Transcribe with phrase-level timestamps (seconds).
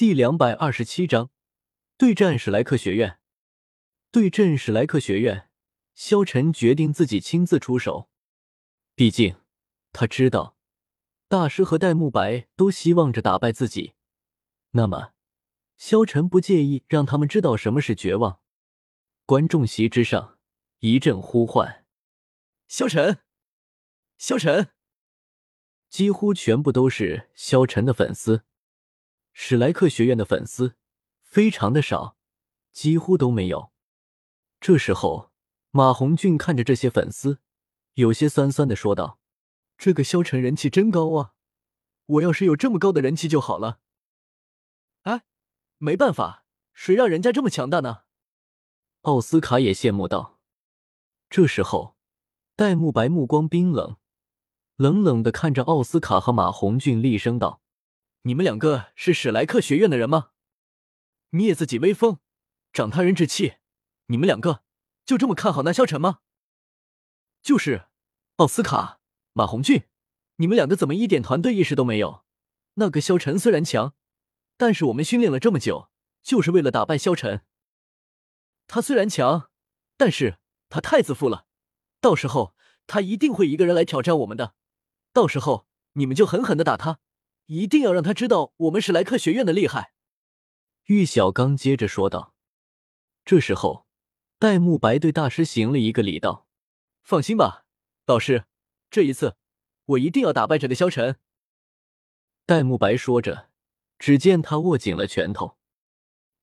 [0.00, 1.28] 第两百二十七章
[1.98, 3.18] 对战史莱克学院。
[4.10, 5.50] 对阵史莱克学院，
[5.92, 8.08] 萧晨决定自己亲自出手。
[8.94, 9.36] 毕竟
[9.92, 10.56] 他知道
[11.28, 13.92] 大师和戴沐白都希望着打败自己，
[14.70, 15.12] 那么
[15.76, 18.40] 萧晨不介意让他们知道什么是绝望。
[19.26, 20.38] 观众席之上
[20.78, 21.84] 一阵呼唤
[22.68, 23.18] ：“萧晨，
[24.16, 24.70] 萧晨！”
[25.90, 28.46] 几乎全部都是萧晨的粉丝。
[29.32, 30.76] 史莱克学院的粉丝
[31.22, 32.16] 非常的少，
[32.72, 33.72] 几乎都没有。
[34.60, 35.30] 这时候，
[35.70, 37.40] 马红俊看着这些粉丝，
[37.94, 39.18] 有些酸酸的说道
[39.78, 41.34] ：“这个萧晨人气真高啊！
[42.06, 43.80] 我要是有这么高的人气就好了。”
[45.02, 45.22] 哎，
[45.78, 48.02] 没办法，谁让人家这么强大呢？
[49.02, 50.40] 奥斯卡也羡慕道。
[51.30, 51.96] 这时候，
[52.56, 53.96] 戴沐白目光冰冷，
[54.76, 57.62] 冷冷的看着奥斯卡和马红俊，厉声道
[58.22, 60.30] ：“你们两个是史莱克学院的人吗？
[61.30, 62.18] 灭自己威风，
[62.72, 63.54] 长他人志气。”
[64.08, 64.64] 你们两个
[65.06, 66.18] 就这么看好那萧晨吗？
[67.42, 67.86] 就是，
[68.36, 69.00] 奥斯卡、
[69.32, 69.84] 马红俊，
[70.36, 72.24] 你们两个怎么一点团队意识都没有？
[72.74, 73.94] 那个萧晨虽然强，
[74.56, 75.90] 但是我们训练了这么久，
[76.22, 77.46] 就是为了打败萧晨。
[78.66, 79.50] 他虽然强，
[79.96, 81.46] 但是他太自负了，
[82.00, 82.54] 到时候
[82.86, 84.54] 他一定会一个人来挑战我们的。
[85.12, 86.98] 到时候你们就狠狠的打他，
[87.50, 89.92] 一定要让他知道我们史莱克学院的厉害。
[90.86, 92.34] 玉小刚接着说道。
[93.24, 93.86] 这时候。
[94.38, 96.46] 戴沐白对大师行了一个礼，道
[97.04, 97.66] ：“放心吧，
[98.06, 98.46] 老师，
[98.90, 99.36] 这一次
[99.84, 101.18] 我一定要打败这个萧晨。”
[102.46, 103.50] 戴沐白说着，
[103.98, 105.58] 只见他握紧了拳头，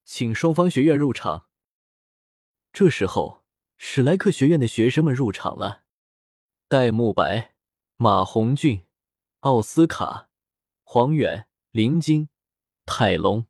[0.05, 1.47] 请双方学院入场。
[2.71, 3.43] 这时候，
[3.77, 5.81] 史莱克学院的学生们入场了。
[6.67, 7.55] 戴沐白、
[7.95, 8.85] 马红俊、
[9.39, 10.26] 奥斯卡、
[10.89, 12.29] 黄远、林晶、
[12.85, 13.47] 泰隆，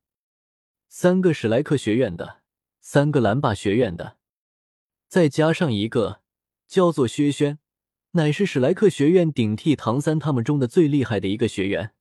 [0.88, 2.42] 三个史莱克学院的，
[2.80, 4.18] 三个蓝霸学院的。
[5.08, 6.24] 再加上一个
[6.66, 7.60] 叫做薛轩，
[8.14, 11.94] 乃是史莱克学院顶替唐三他们中的最厉害的一个学员。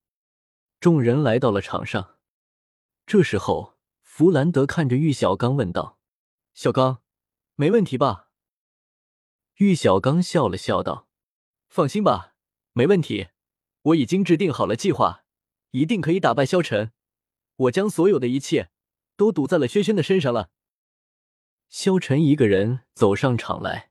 [0.80, 2.16] 众人来到了场上，
[3.04, 5.98] 这时候弗兰德看着玉小刚问道
[6.54, 7.02] ：“小刚，
[7.56, 8.30] 没问题吧？”
[9.56, 11.06] 玉小刚笑了笑道
[11.68, 12.34] ：“放心吧，
[12.72, 13.28] 没问题。
[13.82, 15.25] 我已经制定好了计划，
[15.70, 16.92] 一定可以打败萧晨。
[17.56, 18.70] 我将所有的一切
[19.16, 20.50] 都赌在了轩轩的身上了。”
[21.68, 23.90] 萧晨一个人走上场来，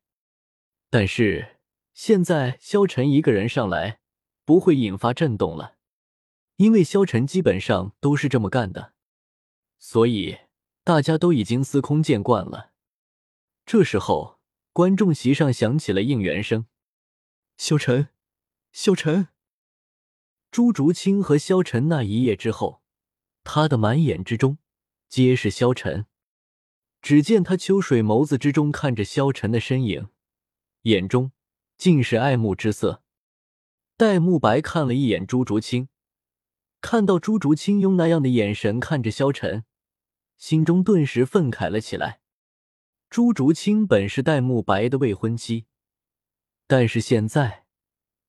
[0.90, 1.58] 但是
[1.94, 4.00] 现在萧晨一个人上来
[4.46, 5.76] 不会引发震动了，
[6.56, 8.94] 因为萧晨基本上都是这么干的，
[9.78, 10.38] 所以
[10.86, 12.72] 大家都已经司空见惯了。
[13.66, 14.40] 这时候，
[14.72, 16.68] 观众席上响起了应援声
[17.58, 18.08] ：“萧晨，
[18.72, 19.28] 萧晨！”
[20.52, 22.82] 朱竹清和萧晨那一夜之后，
[23.44, 24.58] 他的满眼之中
[25.10, 26.06] 皆是萧晨。
[27.02, 30.08] 只见他秋水眸子之中看着萧晨的身影，
[30.84, 31.32] 眼中
[31.78, 33.04] 尽是爱慕之色。
[33.96, 35.90] 戴沐白看了一眼朱竹清，
[36.82, 39.66] 看到朱竹清用那样的眼神看着萧晨，
[40.38, 42.22] 心中顿时愤慨了起来。
[43.10, 45.68] 朱竹清本是戴沐白的未婚妻，
[46.66, 47.66] 但是现在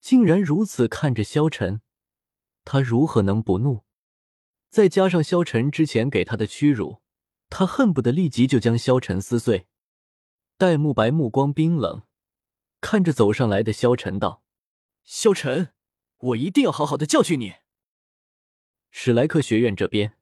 [0.00, 1.80] 竟然如此看着萧晨，
[2.66, 3.84] 他如何能不怒？
[4.68, 7.00] 再加上萧晨之前给他的屈辱。
[7.48, 9.68] 他恨不得立即就将萧晨撕碎。
[10.58, 12.02] 戴沐白目光冰冷，
[12.80, 14.42] 看着走上来的萧晨道
[15.04, 15.72] ：“萧晨，
[16.18, 17.54] 我一定要好好的教训你。”
[18.90, 20.18] 史莱克学院这边，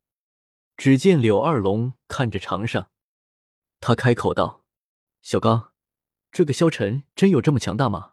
[0.77, 2.91] 只见柳二龙看着长上，
[3.81, 4.67] 他开口道
[5.23, 5.73] ：“小刚，
[6.31, 8.13] 这个萧晨真有这么强大吗？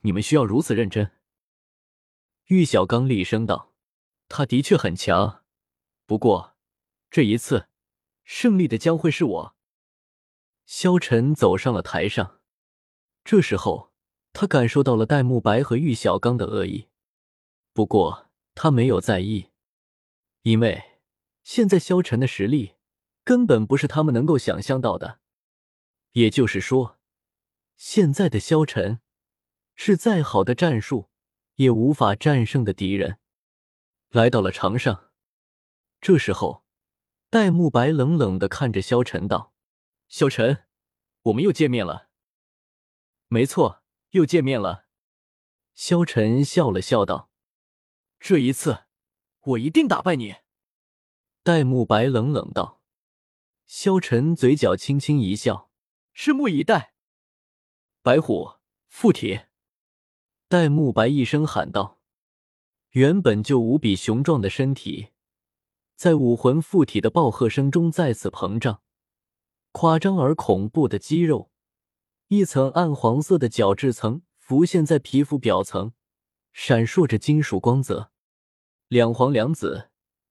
[0.00, 1.12] 你们需要如此认真？”
[2.46, 3.74] 玉小刚厉声道
[4.28, 5.44] ：“他的确很强，
[6.06, 6.56] 不过
[7.10, 7.68] 这一次……”
[8.24, 9.56] 胜利的将会是我。
[10.64, 12.40] 萧晨走上了台上，
[13.22, 13.92] 这时候
[14.32, 16.88] 他感受到了戴沐白和玉小刚的恶意，
[17.72, 19.52] 不过他没有在意，
[20.42, 20.98] 因为
[21.44, 22.74] 现在萧晨的实力
[23.22, 25.20] 根本不是他们能够想象到的。
[26.12, 26.98] 也就是说，
[27.76, 29.00] 现在的萧晨
[29.76, 31.10] 是再好的战术
[31.56, 33.18] 也无法战胜的敌人。
[34.08, 35.10] 来到了场上，
[36.00, 36.64] 这时候。
[37.28, 39.52] 戴沐白冷冷的看着萧晨道
[40.08, 40.64] ：“萧晨，
[41.22, 42.08] 我们又见面了。
[43.26, 44.86] ”“没错，又见面了。”
[45.74, 47.28] 萧晨笑了笑道
[48.20, 48.84] ：“这一次，
[49.40, 50.36] 我一定打败你。”
[51.42, 52.80] 戴沐白冷冷道。
[53.66, 55.70] 萧晨嘴角轻轻一笑
[56.14, 56.94] ：“拭目以待。”
[58.02, 58.54] 白虎
[58.86, 59.40] 附体。
[60.56, 61.98] 戴沐白一声喊道
[62.92, 65.08] ：“原本就无比雄壮的身体。”
[65.94, 68.80] 在武魂附体的暴喝声中再次膨胀，
[69.72, 71.50] 夸张而恐怖的肌肉，
[72.28, 75.92] 一层暗黄色的角质层浮现在皮肤表层，
[76.54, 78.10] 闪烁着金属光泽。
[78.88, 79.90] 两黄两紫，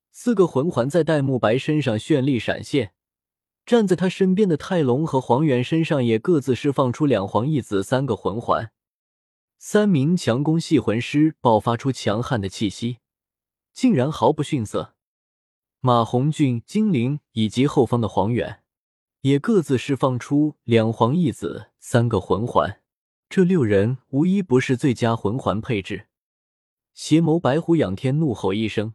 [0.09, 2.95] 四个魂环在戴沐白身上绚丽闪现。
[3.63, 8.71] 站在他身边的泰隆和黄猿身上也各自释放出两黄一紫三个魂环。
[9.67, 12.99] 三名强攻系魂师爆发出强悍的气息，
[13.73, 14.93] 竟然毫不逊色。
[15.79, 18.61] 马红俊、精灵以及后方的黄远，
[19.21, 22.83] 也各自释放出两黄一紫三个魂环。
[23.27, 26.09] 这六人无一不是最佳魂环配置。
[26.93, 28.93] 邪眸白虎仰天怒吼一声，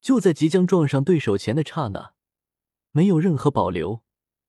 [0.00, 2.14] 就在即将撞上对手前的刹那，
[2.92, 4.04] 没有任何保留，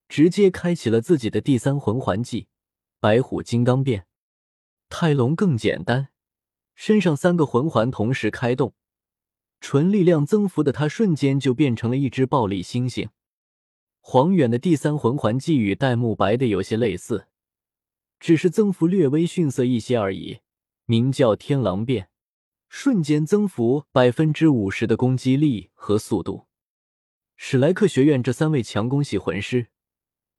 [0.08, 2.50] 直接开启了自己的第三魂环技——
[3.02, 4.06] 白虎金刚变。
[4.90, 6.10] 泰隆更简单，
[6.76, 8.74] 身上三个魂环同时开动。
[9.62, 13.10] 纯力量增幅的他，瞬间就变成了一只暴力猩猩。
[14.00, 17.28] 黄远的第三魂环技与戴沐白的有些类似，
[18.20, 20.40] 只是增幅略微逊色一些而已，
[20.86, 22.10] 名叫天狼变，
[22.70, 26.48] 瞬间增幅百分之五十的攻击力和速度。
[27.36, 29.68] 史莱克学院这三位强攻系魂师，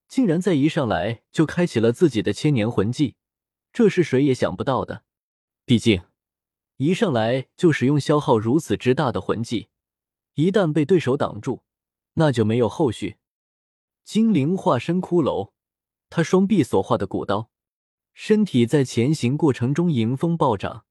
[0.08, 3.16] 竟然在一上来就开启了自己的千年魂技，
[3.72, 5.04] 这是谁也想不到的。
[5.64, 6.02] 毕竟。
[6.76, 9.68] 一上来就使用消耗如此之大的魂技，
[10.32, 11.60] 一旦被对手挡住，
[12.14, 13.18] 那就没有后续。
[14.02, 15.50] 精灵化身骷髅，
[16.08, 17.50] 他双臂所化的古刀，
[18.14, 20.86] 身体在前行过程中迎风暴涨，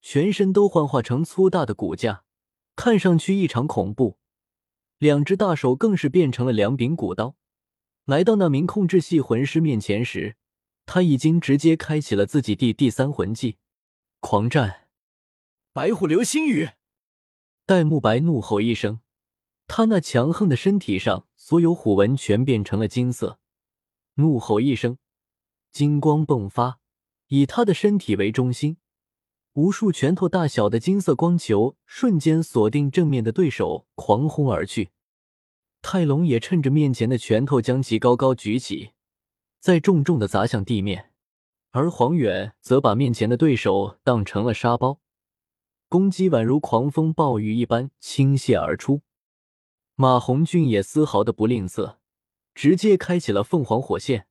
[0.00, 2.24] 全身都幻化成粗大的骨架，
[2.74, 4.18] 看上去异常恐怖。
[4.98, 7.36] 两只大手更是变成了两柄古刀。
[8.04, 10.36] 来到那名控制系魂师面前时，
[10.92, 13.58] 他已经直接开启了自己第第三魂技——
[14.18, 14.88] 狂战。
[15.72, 16.70] 白虎流星雨！
[17.64, 18.98] 戴沐白怒吼一声，
[19.68, 23.38] 他那强横的身体上所有虎纹全变成了金色。
[24.14, 24.98] 怒吼一声，
[25.70, 26.80] 金光迸发，
[27.28, 28.76] 以他的身体为中心，
[29.52, 34.90] 无数拳头大小的金色光球瞬间锁定正面的对手，狂轰而去。
[35.82, 38.90] 泰隆也趁着面前的拳头将其高高举起，
[39.60, 41.12] 再重重的砸向地面，
[41.70, 45.00] 而黄远则把面前的对手当成了沙包。
[45.88, 49.02] 攻击宛如狂风暴雨一般倾泻而出，
[49.96, 51.96] 马红俊也丝毫的不吝啬，
[52.54, 54.26] 直接开启了凤凰火线，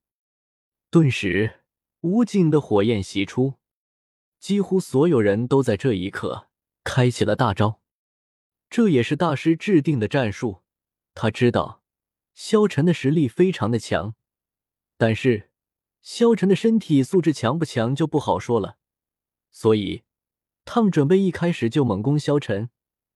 [0.89, 1.61] 顿时
[2.01, 3.55] 无尽的火焰袭出，
[4.39, 6.47] 几乎所有人都在这一刻
[6.83, 7.81] 开启了大招。
[8.69, 10.63] 这也是大师制定的战术，
[11.13, 11.83] 他知道
[12.33, 14.15] 萧晨的实力非常的强，
[14.99, 15.49] 但是
[16.01, 18.77] 萧晨的身体素质强不强就不好说了，
[19.49, 20.03] 所以。
[20.65, 22.69] 他们准备一开始就猛攻萧晨，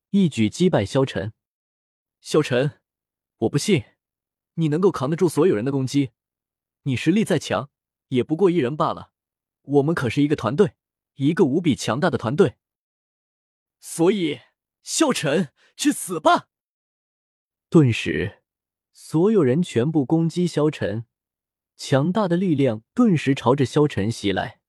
[0.10, 1.34] 一举击败萧晨。
[2.20, 2.80] 萧晨，
[3.40, 3.84] 我不信
[4.56, 6.14] 你能够扛得住所有人的攻击。
[6.84, 7.70] 你实力再强，
[8.08, 9.12] 也不过一人罢了。
[9.62, 10.74] 我们可是一个团队，
[11.16, 12.56] 一个无比强大的团队。
[13.80, 14.40] 所以，
[14.82, 16.48] 萧晨，去死吧！
[17.70, 18.42] 顿时，
[18.92, 21.06] 所有人全部攻击萧晨，
[21.78, 24.63] 强大的力量顿时朝着萧晨袭来。